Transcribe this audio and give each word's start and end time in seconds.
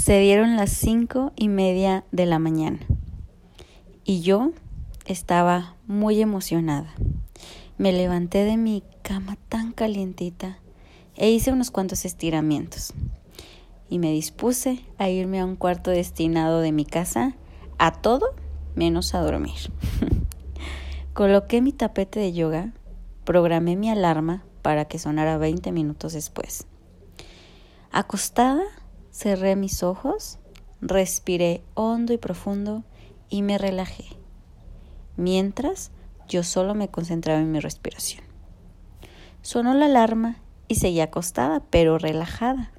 Se 0.00 0.18
dieron 0.18 0.56
las 0.56 0.70
cinco 0.70 1.30
y 1.36 1.48
media 1.48 2.04
de 2.10 2.24
la 2.24 2.38
mañana 2.38 2.78
y 4.02 4.22
yo 4.22 4.52
estaba 5.04 5.76
muy 5.86 6.22
emocionada. 6.22 6.94
Me 7.76 7.92
levanté 7.92 8.44
de 8.44 8.56
mi 8.56 8.82
cama 9.02 9.36
tan 9.50 9.72
calientita 9.72 10.58
e 11.16 11.30
hice 11.30 11.52
unos 11.52 11.70
cuantos 11.70 12.06
estiramientos 12.06 12.94
y 13.90 13.98
me 13.98 14.10
dispuse 14.10 14.82
a 14.96 15.10
irme 15.10 15.38
a 15.38 15.44
un 15.44 15.54
cuarto 15.54 15.90
destinado 15.90 16.60
de 16.60 16.72
mi 16.72 16.86
casa 16.86 17.36
a 17.76 17.92
todo 17.92 18.34
menos 18.74 19.14
a 19.14 19.20
dormir. 19.20 19.70
Coloqué 21.12 21.60
mi 21.60 21.72
tapete 21.72 22.20
de 22.20 22.32
yoga, 22.32 22.72
programé 23.24 23.76
mi 23.76 23.90
alarma 23.90 24.44
para 24.62 24.86
que 24.86 24.98
sonara 24.98 25.36
20 25.36 25.72
minutos 25.72 26.14
después. 26.14 26.66
Acostada, 27.92 28.62
cerré 29.20 29.54
mis 29.54 29.82
ojos, 29.82 30.38
respiré 30.80 31.62
hondo 31.74 32.14
y 32.14 32.16
profundo 32.16 32.84
y 33.28 33.42
me 33.42 33.58
relajé, 33.58 34.06
mientras 35.18 35.90
yo 36.26 36.42
solo 36.42 36.74
me 36.74 36.88
concentraba 36.88 37.38
en 37.38 37.52
mi 37.52 37.60
respiración. 37.60 38.24
Sonó 39.42 39.74
la 39.74 39.86
alarma 39.86 40.38
y 40.68 40.76
seguí 40.76 41.00
acostada, 41.00 41.60
pero 41.68 41.98
relajada. 41.98 42.72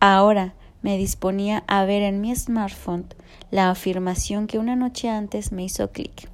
Ahora 0.00 0.52
me 0.82 0.98
disponía 0.98 1.64
a 1.66 1.86
ver 1.86 2.02
en 2.02 2.20
mi 2.20 2.36
smartphone 2.36 3.06
la 3.50 3.70
afirmación 3.70 4.48
que 4.48 4.58
una 4.58 4.76
noche 4.76 5.08
antes 5.08 5.50
me 5.50 5.64
hizo 5.64 5.92
clic. 5.92 6.28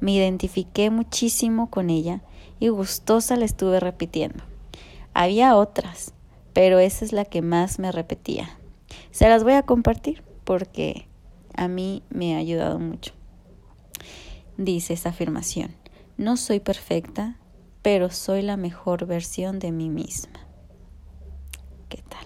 Me 0.00 0.12
identifiqué 0.12 0.90
muchísimo 0.90 1.70
con 1.70 1.88
ella 1.88 2.20
y 2.60 2.68
gustosa 2.68 3.36
la 3.36 3.46
estuve 3.46 3.80
repitiendo. 3.80 4.44
Había 5.14 5.56
otras, 5.56 6.12
pero 6.54 6.78
esa 6.78 7.04
es 7.04 7.12
la 7.12 7.26
que 7.26 7.42
más 7.42 7.78
me 7.78 7.92
repetía. 7.92 8.58
Se 9.10 9.28
las 9.28 9.44
voy 9.44 9.52
a 9.52 9.64
compartir 9.64 10.22
porque 10.44 11.06
a 11.54 11.68
mí 11.68 12.02
me 12.08 12.34
ha 12.34 12.38
ayudado 12.38 12.78
mucho. 12.78 13.12
Dice 14.56 14.94
esa 14.94 15.10
afirmación, 15.10 15.74
no 16.16 16.36
soy 16.36 16.60
perfecta, 16.60 17.38
pero 17.82 18.10
soy 18.10 18.42
la 18.42 18.56
mejor 18.56 19.06
versión 19.06 19.58
de 19.58 19.72
mí 19.72 19.90
misma. 19.90 20.40
¿Qué 21.88 22.02
tal? 22.08 22.24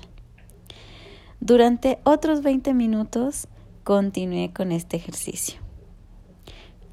Durante 1.40 1.98
otros 2.04 2.42
20 2.42 2.74
minutos 2.74 3.48
continué 3.82 4.52
con 4.52 4.72
este 4.72 4.96
ejercicio. 4.96 5.60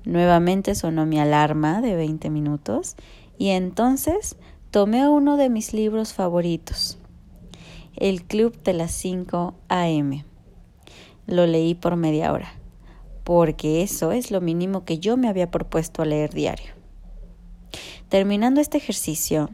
Nuevamente 0.05 0.75
sonó 0.75 1.05
mi 1.05 1.19
alarma 1.19 1.81
de 1.81 1.95
20 1.95 2.29
minutos 2.29 2.95
y 3.37 3.49
entonces 3.49 4.37
tomé 4.71 5.09
uno 5.09 5.35
de 5.35 5.49
mis 5.49 5.73
libros 5.73 6.13
favoritos, 6.13 6.99
El 7.97 8.23
Club 8.23 8.61
de 8.63 8.73
las 8.73 8.91
5 8.91 9.53
AM. 9.69 10.23
Lo 11.27 11.45
leí 11.47 11.75
por 11.75 11.95
media 11.95 12.31
hora, 12.31 12.53
porque 13.23 13.81
eso 13.81 14.11
es 14.11 14.31
lo 14.31 14.41
mínimo 14.41 14.85
que 14.85 14.99
yo 14.99 15.17
me 15.17 15.27
había 15.27 15.51
propuesto 15.51 16.01
a 16.01 16.05
leer 16.05 16.33
diario. 16.33 16.73
Terminando 18.09 18.61
este 18.61 18.77
ejercicio, 18.77 19.49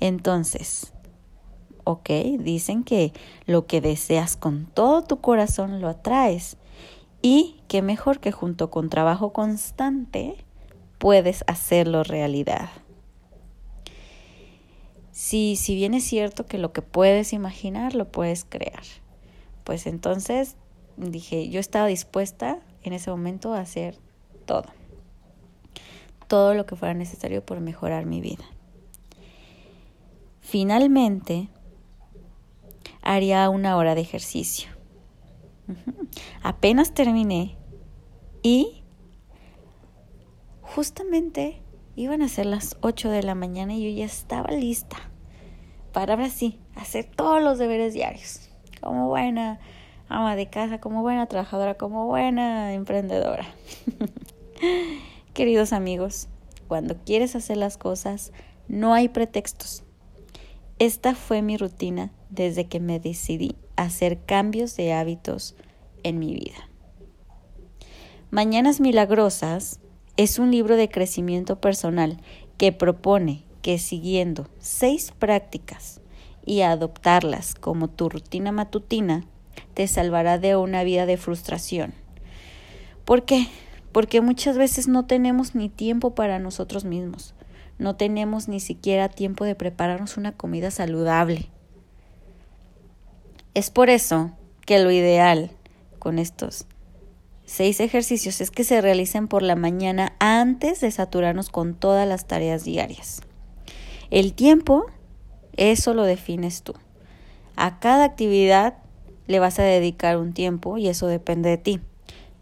entonces 0.00 0.92
¿ok? 1.88 2.10
Dicen 2.38 2.84
que 2.84 3.14
lo 3.46 3.66
que 3.66 3.80
deseas 3.80 4.36
con 4.36 4.66
todo 4.66 5.04
tu 5.04 5.22
corazón 5.22 5.80
lo 5.80 5.88
atraes 5.88 6.58
y 7.22 7.62
que 7.66 7.80
mejor 7.80 8.20
que 8.20 8.30
junto 8.30 8.70
con 8.70 8.90
trabajo 8.90 9.32
constante 9.32 10.44
puedes 10.98 11.44
hacerlo 11.46 12.04
realidad. 12.04 12.68
Si, 15.18 15.56
si 15.56 15.74
bien 15.74 15.94
es 15.94 16.04
cierto 16.04 16.46
que 16.46 16.58
lo 16.58 16.72
que 16.72 16.80
puedes 16.80 17.32
imaginar 17.32 17.96
lo 17.96 18.08
puedes 18.08 18.44
crear, 18.44 18.84
pues 19.64 19.88
entonces 19.88 20.54
dije, 20.96 21.48
yo 21.48 21.58
estaba 21.58 21.88
dispuesta 21.88 22.60
en 22.84 22.92
ese 22.92 23.10
momento 23.10 23.52
a 23.52 23.58
hacer 23.58 23.98
todo, 24.46 24.66
todo 26.28 26.54
lo 26.54 26.66
que 26.66 26.76
fuera 26.76 26.94
necesario 26.94 27.44
por 27.44 27.58
mejorar 27.58 28.06
mi 28.06 28.20
vida. 28.20 28.44
Finalmente, 30.40 31.48
haría 33.02 33.50
una 33.50 33.76
hora 33.76 33.96
de 33.96 34.02
ejercicio. 34.02 34.70
Apenas 36.44 36.94
terminé 36.94 37.56
y 38.44 38.84
justamente 40.60 41.60
iban 41.96 42.22
a 42.22 42.28
ser 42.28 42.46
las 42.46 42.76
8 42.82 43.10
de 43.10 43.24
la 43.24 43.34
mañana 43.34 43.74
y 43.74 43.82
yo 43.82 43.98
ya 43.98 44.04
estaba 44.04 44.52
lista 44.52 45.07
ahora 45.98 46.30
sí 46.30 46.58
hacer 46.74 47.04
todos 47.04 47.42
los 47.42 47.58
deberes 47.58 47.94
diarios. 47.94 48.48
Como 48.80 49.08
buena 49.08 49.58
ama 50.08 50.36
de 50.36 50.48
casa, 50.48 50.80
como 50.80 51.02
buena 51.02 51.26
trabajadora, 51.26 51.74
como 51.74 52.06
buena 52.06 52.72
emprendedora. 52.74 53.46
Queridos 55.34 55.72
amigos, 55.72 56.28
cuando 56.66 56.96
quieres 57.04 57.36
hacer 57.36 57.56
las 57.56 57.76
cosas, 57.76 58.32
no 58.68 58.94
hay 58.94 59.08
pretextos. 59.08 59.84
Esta 60.78 61.14
fue 61.14 61.42
mi 61.42 61.56
rutina 61.56 62.12
desde 62.30 62.66
que 62.66 62.80
me 62.80 63.00
decidí 63.00 63.56
hacer 63.76 64.24
cambios 64.24 64.76
de 64.76 64.92
hábitos 64.92 65.56
en 66.02 66.18
mi 66.18 66.34
vida. 66.34 66.68
Mañanas 68.30 68.80
Milagrosas 68.80 69.80
es 70.16 70.38
un 70.38 70.50
libro 70.50 70.76
de 70.76 70.88
crecimiento 70.88 71.60
personal 71.60 72.20
que 72.58 72.72
propone 72.72 73.44
que 73.68 73.76
siguiendo 73.76 74.48
seis 74.60 75.12
prácticas 75.18 76.00
y 76.46 76.62
adoptarlas 76.62 77.54
como 77.54 77.90
tu 77.90 78.08
rutina 78.08 78.50
matutina, 78.50 79.26
te 79.74 79.86
salvará 79.86 80.38
de 80.38 80.56
una 80.56 80.84
vida 80.84 81.04
de 81.04 81.18
frustración. 81.18 81.92
¿Por 83.04 83.26
qué? 83.26 83.46
Porque 83.92 84.22
muchas 84.22 84.56
veces 84.56 84.88
no 84.88 85.04
tenemos 85.04 85.54
ni 85.54 85.68
tiempo 85.68 86.14
para 86.14 86.38
nosotros 86.38 86.86
mismos 86.86 87.34
no 87.78 87.94
tenemos 87.94 88.48
ni 88.48 88.58
siquiera 88.58 89.08
tiempo 89.08 89.44
de 89.44 89.54
prepararnos 89.54 90.16
una 90.16 90.32
comida 90.32 90.70
saludable. 90.70 91.50
Es 93.52 93.70
por 93.70 93.88
eso 93.88 94.32
que 94.66 94.78
lo 94.78 94.90
ideal 94.90 95.50
con 95.98 96.18
estos 96.18 96.66
seis 97.44 97.80
ejercicios 97.80 98.40
es 98.40 98.50
que 98.50 98.64
se 98.64 98.80
realicen 98.80 99.28
por 99.28 99.42
la 99.42 99.56
mañana 99.56 100.14
antes 100.18 100.80
de 100.80 100.90
saturarnos 100.90 101.50
con 101.50 101.74
todas 101.74 102.08
las 102.08 102.26
tareas 102.26 102.64
diarias. 102.64 103.22
El 104.10 104.32
tiempo, 104.32 104.86
eso 105.56 105.94
lo 105.94 106.04
defines 106.04 106.62
tú. 106.62 106.74
A 107.56 107.78
cada 107.80 108.04
actividad 108.04 108.78
le 109.26 109.38
vas 109.38 109.58
a 109.58 109.64
dedicar 109.64 110.16
un 110.16 110.32
tiempo 110.32 110.78
y 110.78 110.88
eso 110.88 111.06
depende 111.06 111.50
de 111.50 111.58
ti. 111.58 111.80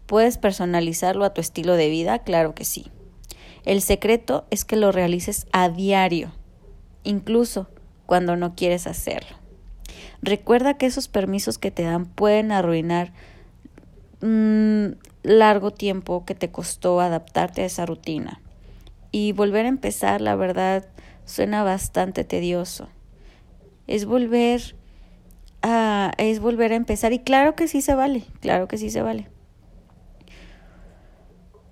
¿Puedes 0.05 0.37
personalizarlo 0.37 1.25
a 1.25 1.33
tu 1.33 1.41
estilo 1.41 1.73
de 1.73 1.89
vida? 1.89 2.19
Claro 2.19 2.55
que 2.55 2.63
sí. 2.63 2.87
El 3.65 3.81
secreto 3.81 4.45
es 4.49 4.63
que 4.63 4.77
lo 4.77 4.93
realices 4.93 5.47
a 5.51 5.67
diario, 5.67 6.31
incluso 7.03 7.67
cuando 8.05 8.37
no 8.37 8.55
quieres 8.55 8.87
hacerlo. 8.87 9.35
Recuerda 10.21 10.77
que 10.77 10.85
esos 10.85 11.09
permisos 11.09 11.57
que 11.57 11.71
te 11.71 11.83
dan 11.83 12.05
pueden 12.05 12.53
arruinar 12.53 13.11
un 14.21 14.95
mm, 14.95 15.27
largo 15.27 15.71
tiempo 15.71 16.23
que 16.25 16.33
te 16.33 16.49
costó 16.49 17.01
adaptarte 17.01 17.61
a 17.61 17.65
esa 17.65 17.85
rutina. 17.85 18.41
Y 19.11 19.33
volver 19.33 19.65
a 19.65 19.69
empezar, 19.69 20.21
la 20.21 20.35
verdad, 20.35 20.87
suena 21.27 21.63
bastante 21.63 22.23
tedioso. 22.23 22.89
Es 23.85 24.05
volver 24.05 24.75
a, 25.61 26.11
es 26.17 26.39
volver 26.39 26.73
a 26.73 26.75
empezar. 26.75 27.13
Y 27.13 27.19
claro 27.19 27.55
que 27.55 27.67
sí 27.67 27.81
se 27.81 27.93
vale, 27.93 28.23
claro 28.41 28.67
que 28.67 28.79
sí 28.79 28.89
se 28.89 29.03
vale 29.03 29.29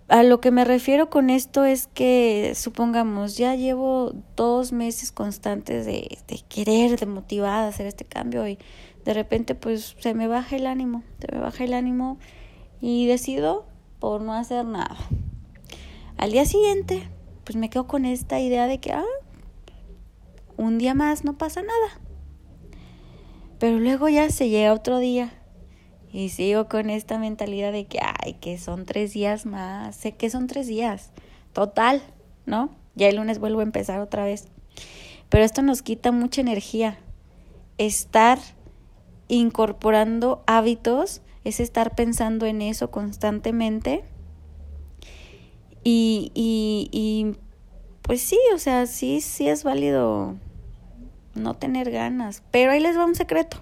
a 0.08 0.22
lo 0.24 0.40
que 0.40 0.52
me 0.52 0.66
refiero 0.66 1.10
con 1.10 1.30
esto 1.30 1.66
es 1.66 1.88
que, 1.88 2.54
supongamos, 2.56 3.38
ya 3.38 3.56
llevo 3.56 4.14
dos 4.36 4.72
meses 4.72 5.12
constantes 5.12 5.86
de, 5.86 6.20
de 6.28 6.40
querer, 6.48 7.00
de 7.00 7.06
motivada 7.08 7.66
a 7.66 7.70
hacer 7.70 7.88
este 7.88 8.06
cambio 8.06 8.48
y 8.48 8.60
de 9.04 9.14
repente 9.14 9.56
pues 9.56 9.96
se 10.00 10.14
me 10.14 10.28
baja 10.28 10.56
el 10.56 10.68
ánimo, 10.68 11.04
se 11.20 11.34
me 11.34 11.42
baja 11.42 11.64
el 11.64 11.74
ánimo 11.74 12.20
y 12.82 13.08
decido 13.08 13.66
por 14.00 14.22
no 14.22 14.34
hacer 14.34 14.66
nada. 14.66 14.96
Al 16.18 16.32
día 16.32 16.46
siguiente 16.46 17.10
pues 17.44 17.56
me 17.56 17.70
quedo 17.70 17.88
con 17.88 18.06
esta 18.06 18.40
idea 18.40 18.68
de 18.68 18.80
que, 18.80 18.92
ah, 18.92 19.04
un 20.58 20.78
día 20.78 20.94
más 20.94 21.24
no 21.24 21.38
pasa 21.38 21.62
nada. 21.62 22.02
Pero 23.60 23.80
luego 23.80 24.10
ya 24.10 24.30
se 24.30 24.50
llega 24.50 24.74
otro 24.74 25.00
día 25.00 25.34
y 26.12 26.30
sigo 26.30 26.68
con 26.68 26.90
esta 26.90 27.18
mentalidad 27.18 27.72
de 27.72 27.86
que, 27.86 28.00
ay, 28.02 28.34
que 28.40 28.58
son 28.58 28.86
tres 28.86 29.14
días 29.14 29.46
más, 29.46 29.96
sé 29.96 30.14
que 30.14 30.30
son 30.30 30.48
tres 30.48 30.68
días, 30.68 31.12
total, 31.54 32.02
¿no? 32.46 32.70
Ya 32.96 33.08
el 33.10 33.18
lunes 33.18 33.40
vuelvo 33.40 33.60
a 33.60 33.64
empezar 33.64 34.00
otra 34.00 34.24
vez. 34.24 34.48
Pero 35.30 35.44
esto 35.44 35.62
nos 35.62 35.82
quita 35.82 36.12
mucha 36.12 36.42
energía. 36.42 36.98
Estar 37.78 38.40
incorporando 39.28 40.44
hábitos 40.48 41.22
es 41.44 41.60
estar 41.60 41.96
pensando 41.96 42.46
en 42.46 42.62
eso 42.62 42.92
constantemente. 42.92 44.04
Y, 45.84 46.32
y, 46.34 46.90
y 46.92 47.36
pues 48.06 48.22
sí, 48.22 48.40
o 48.54 48.60
sea, 48.60 48.86
sí, 48.86 49.20
sí 49.20 49.50
es 49.50 49.64
válido 49.64 50.36
no 51.34 51.56
tener 51.56 51.90
ganas. 51.90 52.44
Pero 52.52 52.72
ahí 52.72 52.80
les 52.80 52.98
va 52.98 53.06
un 53.06 53.16
secreto. 53.16 53.58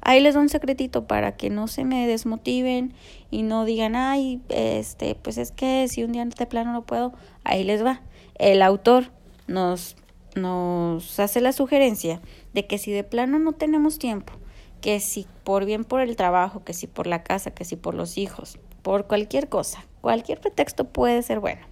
Ahí 0.00 0.20
les 0.20 0.34
doy 0.34 0.44
un 0.44 0.48
secretito 0.48 1.06
para 1.06 1.36
que 1.36 1.50
no 1.50 1.68
se 1.68 1.84
me 1.84 2.06
desmotiven 2.06 2.94
y 3.30 3.42
no 3.42 3.64
digan, 3.64 3.96
ay, 3.96 4.40
este, 4.48 5.14
pues 5.14 5.36
es 5.36 5.52
que 5.52 5.88
si 5.88 6.04
un 6.04 6.12
día 6.12 6.24
de 6.24 6.46
plano 6.46 6.72
no 6.72 6.82
puedo, 6.82 7.12
ahí 7.44 7.64
les 7.64 7.84
va. 7.84 8.00
El 8.38 8.62
autor 8.62 9.10
nos, 9.46 9.96
nos 10.36 11.20
hace 11.20 11.40
la 11.40 11.52
sugerencia 11.52 12.20
de 12.54 12.66
que 12.66 12.78
si 12.78 12.92
de 12.92 13.04
plano 13.04 13.38
no 13.38 13.52
tenemos 13.52 13.98
tiempo, 13.98 14.32
que 14.80 15.00
si 15.00 15.26
por 15.44 15.66
bien 15.66 15.84
por 15.84 16.00
el 16.00 16.16
trabajo, 16.16 16.64
que 16.64 16.72
si 16.72 16.86
por 16.86 17.06
la 17.06 17.22
casa, 17.22 17.50
que 17.50 17.66
si 17.66 17.76
por 17.76 17.94
los 17.94 18.16
hijos, 18.16 18.58
por 18.80 19.06
cualquier 19.06 19.50
cosa, 19.50 19.84
cualquier 20.00 20.40
pretexto 20.40 20.84
puede 20.84 21.22
ser 21.22 21.40
bueno. 21.40 21.69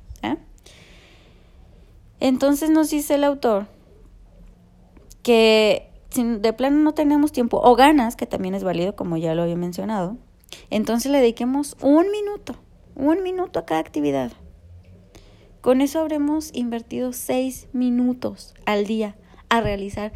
Entonces 2.20 2.70
nos 2.70 2.90
dice 2.90 3.14
el 3.14 3.24
autor 3.24 3.66
que 5.22 5.90
si 6.10 6.24
de 6.24 6.52
plano 6.52 6.78
no 6.78 6.94
tenemos 6.94 7.32
tiempo 7.32 7.60
o 7.62 7.76
ganas, 7.76 8.16
que 8.16 8.26
también 8.26 8.54
es 8.54 8.64
válido 8.64 8.96
como 8.96 9.16
ya 9.16 9.34
lo 9.34 9.42
había 9.42 9.56
mencionado, 9.56 10.16
entonces 10.70 11.12
le 11.12 11.18
dediquemos 11.18 11.76
un 11.82 12.10
minuto, 12.10 12.56
un 12.94 13.22
minuto 13.22 13.58
a 13.58 13.66
cada 13.66 13.80
actividad. 13.80 14.32
Con 15.60 15.80
eso 15.80 16.00
habremos 16.00 16.50
invertido 16.54 17.12
seis 17.12 17.68
minutos 17.72 18.54
al 18.64 18.86
día 18.86 19.16
a 19.48 19.60
realizar 19.60 20.12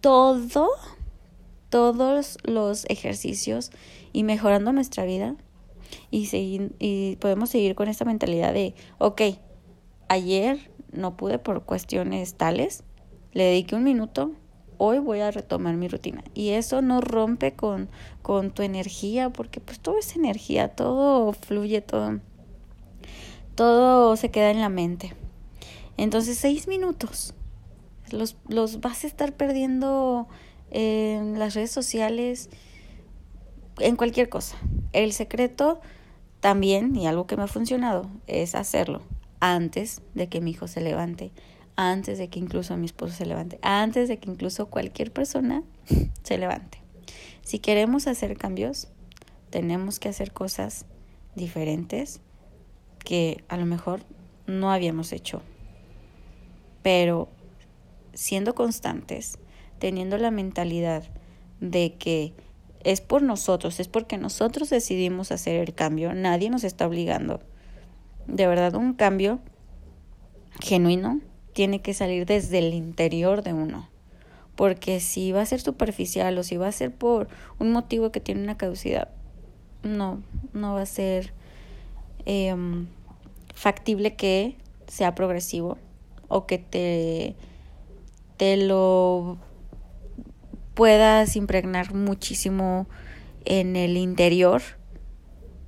todo, 0.00 0.68
todos 1.70 2.38
los 2.44 2.84
ejercicios 2.90 3.70
y 4.12 4.24
mejorando 4.24 4.72
nuestra 4.72 5.04
vida. 5.04 5.36
Y, 6.10 6.26
seguir, 6.26 6.74
y 6.78 7.16
podemos 7.16 7.50
seguir 7.50 7.74
con 7.74 7.88
esta 7.88 8.04
mentalidad 8.04 8.52
de, 8.52 8.74
ok, 8.98 9.22
ayer 10.08 10.70
no 10.94 11.16
pude 11.16 11.38
por 11.38 11.64
cuestiones 11.64 12.34
tales, 12.34 12.84
le 13.32 13.44
dediqué 13.44 13.74
un 13.74 13.84
minuto, 13.84 14.32
hoy 14.78 14.98
voy 14.98 15.20
a 15.20 15.30
retomar 15.30 15.74
mi 15.76 15.88
rutina. 15.88 16.24
Y 16.34 16.50
eso 16.50 16.82
no 16.82 17.00
rompe 17.00 17.54
con, 17.54 17.88
con 18.22 18.50
tu 18.50 18.62
energía, 18.62 19.30
porque 19.30 19.60
pues 19.60 19.80
todo 19.80 19.98
es 19.98 20.16
energía, 20.16 20.68
todo 20.68 21.32
fluye, 21.32 21.80
todo, 21.80 22.20
todo 23.54 24.16
se 24.16 24.30
queda 24.30 24.50
en 24.50 24.60
la 24.60 24.68
mente. 24.68 25.14
Entonces, 25.96 26.38
seis 26.38 26.68
minutos. 26.68 27.34
Los, 28.10 28.36
los 28.48 28.80
vas 28.80 29.04
a 29.04 29.06
estar 29.06 29.32
perdiendo 29.32 30.28
en 30.70 31.38
las 31.38 31.54
redes 31.54 31.70
sociales, 31.70 32.50
en 33.78 33.96
cualquier 33.96 34.28
cosa. 34.28 34.56
El 34.92 35.12
secreto 35.12 35.80
también, 36.40 36.94
y 36.94 37.06
algo 37.06 37.26
que 37.26 37.36
me 37.36 37.44
ha 37.44 37.48
funcionado, 37.48 38.08
es 38.26 38.54
hacerlo 38.54 39.02
antes 39.44 40.00
de 40.14 40.30
que 40.30 40.40
mi 40.40 40.52
hijo 40.52 40.68
se 40.68 40.80
levante, 40.80 41.30
antes 41.76 42.16
de 42.16 42.28
que 42.28 42.38
incluso 42.38 42.78
mi 42.78 42.86
esposo 42.86 43.12
se 43.12 43.26
levante, 43.26 43.58
antes 43.60 44.08
de 44.08 44.18
que 44.18 44.30
incluso 44.30 44.70
cualquier 44.70 45.12
persona 45.12 45.62
se 46.22 46.38
levante. 46.38 46.82
Si 47.42 47.58
queremos 47.58 48.06
hacer 48.06 48.38
cambios, 48.38 48.88
tenemos 49.50 49.98
que 49.98 50.08
hacer 50.08 50.32
cosas 50.32 50.86
diferentes 51.34 52.22
que 53.04 53.44
a 53.48 53.58
lo 53.58 53.66
mejor 53.66 54.00
no 54.46 54.72
habíamos 54.72 55.12
hecho. 55.12 55.42
Pero 56.82 57.28
siendo 58.14 58.54
constantes, 58.54 59.38
teniendo 59.78 60.16
la 60.16 60.30
mentalidad 60.30 61.04
de 61.60 61.96
que 61.98 62.32
es 62.82 63.02
por 63.02 63.22
nosotros, 63.22 63.78
es 63.78 63.88
porque 63.88 64.16
nosotros 64.16 64.70
decidimos 64.70 65.32
hacer 65.32 65.56
el 65.56 65.74
cambio, 65.74 66.14
nadie 66.14 66.48
nos 66.48 66.64
está 66.64 66.86
obligando. 66.86 67.40
De 68.26 68.46
verdad, 68.46 68.74
un 68.74 68.94
cambio 68.94 69.40
genuino 70.60 71.20
tiene 71.52 71.80
que 71.80 71.94
salir 71.94 72.26
desde 72.26 72.58
el 72.58 72.74
interior 72.74 73.42
de 73.42 73.52
uno. 73.52 73.88
Porque 74.56 75.00
si 75.00 75.32
va 75.32 75.42
a 75.42 75.46
ser 75.46 75.60
superficial 75.60 76.36
o 76.38 76.42
si 76.42 76.56
va 76.56 76.68
a 76.68 76.72
ser 76.72 76.92
por 76.92 77.28
un 77.58 77.72
motivo 77.72 78.12
que 78.12 78.20
tiene 78.20 78.42
una 78.42 78.56
caducidad, 78.56 79.08
no, 79.82 80.22
no 80.52 80.74
va 80.74 80.82
a 80.82 80.86
ser 80.86 81.32
em, 82.24 82.86
factible 83.54 84.14
que 84.14 84.56
sea 84.86 85.14
progresivo 85.14 85.78
o 86.28 86.46
que 86.46 86.58
te, 86.58 87.34
te 88.36 88.56
lo 88.56 89.38
puedas 90.74 91.36
impregnar 91.36 91.94
muchísimo 91.94 92.86
en 93.44 93.76
el 93.76 93.96
interior 93.96 94.62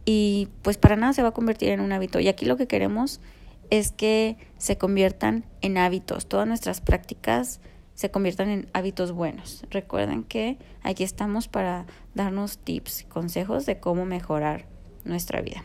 y 0.07 0.49
pues 0.63 0.79
para 0.79 0.97
nada 0.97 1.13
se 1.13 1.23
va 1.23 1.29
a 1.29 1.33
convertir 1.33 1.69
en 1.71 1.81
un 1.81 1.93
hábito. 1.93 2.21
Y 2.21 2.29
aquí 2.29 2.47
lo 2.47 2.57
que 2.57 2.67
queremos 2.67 3.21
es 3.69 3.93
que 3.93 4.39
se 4.57 4.79
conviertan 4.79 5.45
en 5.61 5.77
hábitos, 5.77 6.27
todas 6.27 6.47
nuestras 6.47 6.81
prácticas 6.81 7.61
se 7.95 8.11
conviertan 8.11 8.49
en 8.49 8.69
hábitos 8.73 9.13
buenos. 9.13 9.65
Recuerden 9.71 10.23
que 10.23 10.59
aquí 10.83 11.03
estamos 11.03 11.49
para 11.49 11.87
darnos 12.15 12.59
tips, 12.59 13.05
consejos 13.09 13.67
de 13.67 13.81
cómo 13.81 14.05
mejorar 14.05 14.67
nuestra 15.05 15.41
vida. 15.41 15.65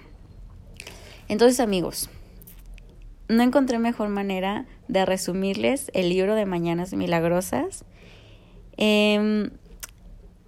Entonces 1.28 1.60
amigos, 1.60 2.10
no 3.28 3.44
encontré 3.44 3.80
mejor 3.80 4.10
manera 4.10 4.66
de 4.88 5.06
resumirles 5.06 5.92
el 5.94 6.10
libro 6.10 6.36
de 6.36 6.46
Mañanas 6.46 6.94
Milagrosas. 6.94 7.86
Em, 8.78 9.52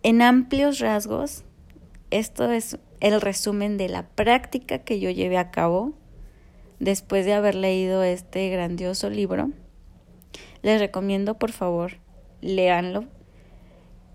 en 0.04 0.22
amplios 0.22 0.80
rasgos, 0.80 1.44
esto 2.12 2.50
es 2.52 2.78
el 3.04 3.20
resumen 3.20 3.76
de 3.78 3.90
la 3.90 4.08
práctica 4.08 4.80
que 4.80 5.02
yo 5.02 5.10
llevé 5.10 5.38
a 5.38 5.52
cabo 5.52 5.92
después 6.80 7.26
de 7.26 7.34
haber 7.34 7.54
leído 7.54 8.02
este 8.02 8.50
grandioso 8.50 9.10
libro. 9.10 9.50
Les 10.62 10.80
recomiendo, 10.80 11.38
por 11.38 11.52
favor, 11.52 11.98
léanlo. 12.40 13.04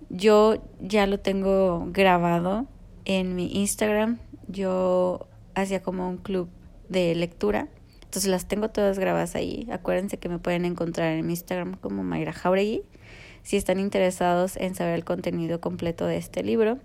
Yo 0.08 0.56
ya 0.81 1.06
lo 1.06 1.20
tengo 1.20 1.87
grabado 1.90 2.67
en 3.05 3.37
mi 3.37 3.52
Instagram. 3.52 4.20
Yo 4.46 5.29
hacía 5.55 5.82
como 5.82 6.08
un 6.08 6.17
club 6.17 6.49
de 6.88 7.14
lectura. 7.14 7.69
Entonces 8.05 8.31
las 8.31 8.49
tengo 8.49 8.70
todas 8.70 8.99
grabadas 8.99 9.35
ahí. 9.35 9.69
Acuérdense 9.70 10.17
que 10.17 10.31
me 10.31 10.38
pueden 10.38 10.64
encontrar 10.64 11.12
en 11.12 11.26
mi 11.26 11.35
Instagram 11.35 11.76
como 11.76 12.05
Mayra 12.05 12.32
Jauregui 12.32 12.85
si 13.43 13.58
están 13.58 13.81
interesados 13.81 14.56
en 14.56 14.75
saber 14.75 14.94
el 14.94 15.05
contenido 15.05 15.61
completo 15.61 16.06
de 16.06 16.17
este 16.17 16.43
libro. 16.43 16.79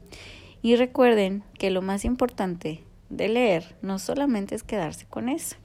Y 0.64 0.76
recuerden 0.76 1.44
que 1.60 1.70
lo 1.70 1.84
más 1.84 2.06
importante 2.06 2.84
de 3.10 3.30
leer 3.30 3.76
no 3.84 4.00
solamente 4.00 4.56
es 4.56 4.64
quedarse 4.64 5.06
con 5.06 5.30
eso 5.30 5.58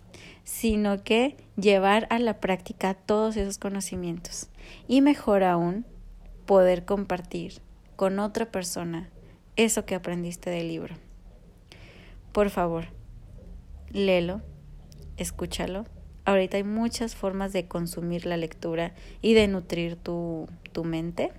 sino 0.49 1.05
que 1.05 1.37
llevar 1.56 2.06
a 2.09 2.19
la 2.19 2.41
práctica 2.41 2.95
todos 2.95 3.37
esos 3.37 3.59
conocimientos 3.59 4.49
y 4.87 5.03
mejor 5.03 5.45
aún 5.45 5.85
poder 6.47 6.87
compartir 6.87 7.61
con 7.97 8.19
otra 8.19 8.50
persona 8.50 9.11
eso 9.56 9.85
que 9.85 9.95
aprendiste 9.95 10.49
del 10.49 10.69
libro. 10.69 10.95
Por 12.33 12.49
favor, 12.49 12.87
léelo, 13.90 14.40
escúchalo. 15.19 15.85
Ahorita 16.25 16.57
hay 16.57 16.64
muchas 16.64 17.14
formas 17.14 17.52
de 17.52 17.67
consumir 17.69 18.25
la 18.25 18.38
lectura 18.38 18.95
y 19.21 19.35
de 19.35 19.49
nutrir 19.49 19.97
tu, 19.97 20.49
tu 20.73 20.83
mente. 20.83 21.33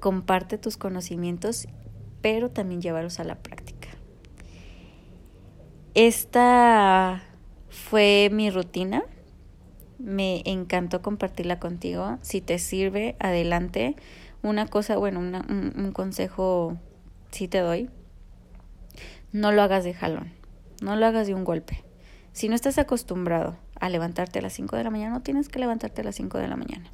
Comparte 0.00 0.58
tus 0.58 0.76
conocimientos, 0.76 1.66
pero 2.24 2.50
también 2.50 2.80
llevarlos 2.80 3.20
a 3.20 3.24
la 3.24 3.34
práctica. 3.34 3.90
Esta 5.92 7.22
fue 7.68 8.30
mi 8.32 8.48
rutina. 8.48 9.02
Me 9.98 10.40
encantó 10.46 11.02
compartirla 11.02 11.60
contigo. 11.60 12.16
Si 12.22 12.40
te 12.40 12.58
sirve, 12.58 13.14
adelante. 13.18 13.94
Una 14.42 14.66
cosa, 14.66 14.96
bueno, 14.96 15.20
un, 15.20 15.92
consejo 15.92 16.78
sí 17.30 17.46
te 17.46 17.58
doy. 17.58 17.90
No 19.32 19.52
lo 19.52 19.60
hagas 19.60 19.84
de 19.84 19.92
jalón. 19.92 20.32
No 20.80 20.96
lo 20.96 21.04
hagas 21.04 21.26
de 21.26 21.34
un 21.34 21.44
golpe. 21.44 21.84
Si 22.32 22.48
no 22.48 22.54
estás 22.54 22.78
acostumbrado 22.78 23.58
a 23.78 23.90
levantarte 23.90 24.38
a 24.38 24.42
las 24.42 24.54
5 24.54 24.76
de 24.76 24.84
la 24.84 24.90
mañana, 24.90 25.12
no 25.12 25.20
tienes 25.20 25.50
que 25.50 25.58
levantarte 25.58 26.00
a 26.00 26.04
las 26.04 26.14
5 26.14 26.38
de 26.38 26.48
la 26.48 26.56
mañana. 26.56 26.90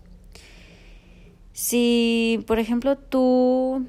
Si, 1.53 2.43
por 2.49 2.59
ejemplo, 2.59 2.99
tú 2.99 3.87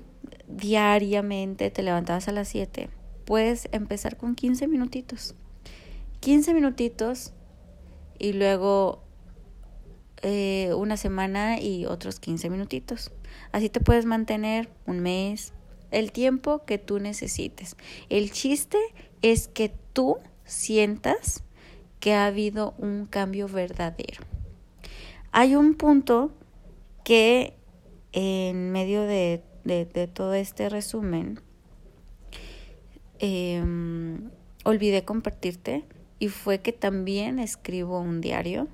diariamente 0.56 1.70
te 1.72 1.84
levantabas 1.84 2.28
a 2.28 2.32
las 2.32 2.48
7, 2.48 2.90
puedes 3.26 3.68
empezar 3.72 4.18
con 4.18 4.36
15 4.36 4.68
minutitos. 4.68 5.36
15 6.20 6.54
minutitos 6.54 7.34
y 8.20 8.34
luego 8.34 9.02
eh, 10.22 10.74
una 10.76 10.98
semana 10.98 11.60
y 11.60 11.86
otros 11.86 12.20
15 12.20 12.50
minutitos. 12.50 13.12
Así 13.52 13.70
te 13.70 13.80
puedes 13.80 14.06
mantener 14.06 14.70
un 14.86 15.00
mes, 15.00 15.54
el 15.90 16.12
tiempo 16.12 16.64
que 16.66 16.78
tú 16.78 17.00
necesites. 17.00 17.76
El 18.10 18.32
chiste 18.32 18.78
es 19.22 19.48
que 19.48 19.74
tú 19.94 20.18
sientas 20.46 21.44
que 22.00 22.14
ha 22.14 22.26
habido 22.26 22.76
un 22.78 23.06
cambio 23.06 23.48
verdadero. 23.48 24.24
Hay 25.32 25.56
un 25.56 25.76
punto 25.76 26.32
que 27.04 27.56
en 28.12 28.72
medio 28.72 29.04
de, 29.04 29.44
todo 30.14 30.34
este 30.34 30.70
resumen 30.70 31.40
em, 33.20 34.30
olvidé 34.64 35.04
compartirte 35.04 35.86
y 36.20 36.30
fue 36.30 36.60
que 36.60 36.74
también 36.74 37.40
escribo 37.40 38.00
un 38.00 38.22
diario. 38.22 38.68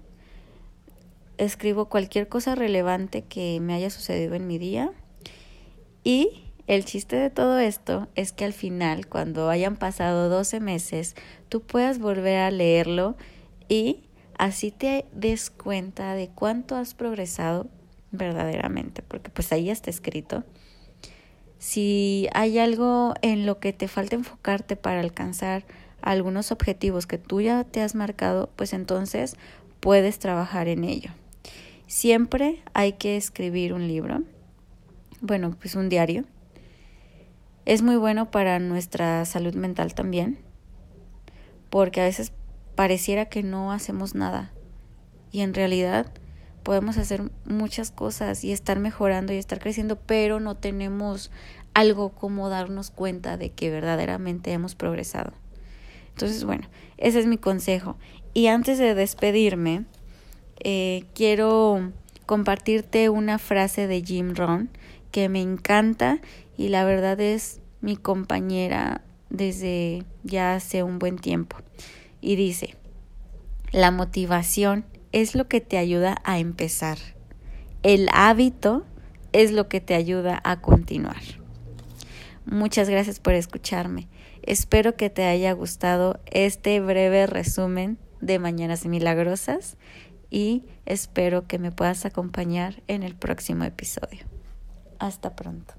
Escribo 1.37 1.85
cualquier 1.85 2.27
cosa 2.27 2.55
relevante 2.55 3.23
que 3.23 3.59
me 3.61 3.73
haya 3.73 3.89
sucedido 3.89 4.35
en 4.35 4.47
mi 4.47 4.57
día 4.57 4.91
y 6.03 6.47
El 6.67 6.83
chiste 6.83 7.15
de 7.15 7.29
todo 7.29 7.59
esto 7.59 8.09
es 8.15 8.33
que 8.33 8.43
al 8.43 8.51
final, 8.51 9.07
cuando 9.07 9.49
hayan 9.49 9.77
pasado 9.77 10.27
12 10.27 10.59
meses, 10.59 11.15
tú 11.47 11.61
puedas 11.61 11.97
volver 11.97 12.39
a 12.39 12.51
leerlo 12.51 13.15
y 13.69 14.03
así 14.37 14.71
te 14.71 15.05
des 15.13 15.49
cuenta 15.49 16.13
de 16.13 16.27
cuánto 16.27 16.75
has 16.75 16.93
progresado 16.93 17.69
verdaderamente, 18.11 19.01
porque 19.01 19.29
pues 19.29 19.53
ahí 19.53 19.69
está 19.69 19.89
escrito. 19.89 20.43
Si 21.59 22.27
hay 22.33 22.59
algo 22.59 23.13
en 23.21 23.45
lo 23.45 23.59
que 23.59 23.73
te 23.73 23.87
falta 23.87 24.15
enfocarte 24.15 24.75
para 24.75 24.99
alcanzar 24.99 25.65
algunos 26.01 26.51
objetivos 26.51 27.07
que 27.07 27.17
tú 27.17 27.41
ya 27.41 27.63
te 27.63 27.81
has 27.81 27.95
marcado, 27.95 28.49
pues 28.55 28.73
entonces 28.73 29.35
puedes 29.79 30.19
trabajar 30.19 30.67
en 30.67 30.83
ello. 30.83 31.11
Siempre 31.87 32.61
hay 32.73 32.93
que 32.93 33.17
escribir 33.17 33.73
un 33.73 33.87
libro, 33.87 34.23
bueno, 35.21 35.55
pues 35.59 35.75
un 35.75 35.89
diario, 35.89 36.25
es 37.65 37.81
muy 37.81 37.95
bueno 37.95 38.29
para 38.29 38.59
nuestra 38.59 39.25
salud 39.25 39.53
mental 39.55 39.93
también, 39.93 40.37
porque 41.69 42.01
a 42.01 42.05
veces 42.05 42.31
pareciera 42.75 43.25
que 43.25 43.43
no 43.43 43.71
hacemos 43.71 44.15
nada 44.15 44.51
y 45.31 45.41
en 45.41 45.53
realidad 45.53 46.07
podemos 46.67 46.97
hacer 46.97 47.31
muchas 47.45 47.91
cosas 47.91 48.43
y 48.43 48.51
estar 48.51 48.77
mejorando 48.77 49.31
y 49.31 49.37
estar 49.37 49.57
creciendo, 49.57 49.95
pero 49.95 50.41
no 50.41 50.55
tenemos 50.55 51.31
algo 51.73 52.09
como 52.09 52.49
darnos 52.49 52.91
cuenta 52.91 53.37
de 53.37 53.51
que 53.51 53.71
verdaderamente 53.71 54.51
hemos 54.51 54.75
progresado. 54.75 55.31
Entonces, 56.09 56.43
bueno, 56.43 56.67
ese 56.97 57.19
es 57.19 57.25
mi 57.25 57.37
consejo. 57.37 57.95
Y 58.33 58.47
antes 58.47 58.79
de 58.79 58.95
despedirme, 58.95 59.85
eh, 60.59 61.05
quiero 61.15 61.93
compartirte 62.25 63.07
una 63.07 63.39
frase 63.39 63.87
de 63.87 64.03
Jim 64.03 64.35
Rohn 64.35 64.69
que 65.11 65.29
me 65.29 65.41
encanta 65.41 66.19
y 66.57 66.67
la 66.67 66.83
verdad 66.83 67.21
es 67.21 67.61
mi 67.79 67.95
compañera 67.95 69.05
desde 69.29 70.03
ya 70.25 70.55
hace 70.55 70.83
un 70.83 70.99
buen 70.99 71.17
tiempo. 71.17 71.55
Y 72.19 72.35
dice, 72.35 72.75
la 73.71 73.89
motivación 73.91 74.83
es 75.11 75.35
lo 75.35 75.47
que 75.47 75.61
te 75.61 75.77
ayuda 75.77 76.17
a 76.23 76.39
empezar. 76.39 76.97
El 77.83 78.09
hábito 78.11 78.85
es 79.33 79.51
lo 79.51 79.67
que 79.69 79.81
te 79.81 79.95
ayuda 79.95 80.41
a 80.43 80.61
continuar. 80.61 81.21
Muchas 82.45 82.89
gracias 82.89 83.19
por 83.19 83.33
escucharme. 83.33 84.07
Espero 84.41 84.95
que 84.95 85.09
te 85.09 85.25
haya 85.25 85.51
gustado 85.51 86.19
este 86.25 86.79
breve 86.79 87.27
resumen 87.27 87.97
de 88.21 88.39
Mañanas 88.39 88.85
Milagrosas 88.85 89.77
y 90.29 90.63
espero 90.85 91.47
que 91.47 91.59
me 91.59 91.71
puedas 91.71 92.05
acompañar 92.05 92.81
en 92.87 93.03
el 93.03 93.15
próximo 93.15 93.63
episodio. 93.63 94.25
Hasta 94.99 95.35
pronto. 95.35 95.76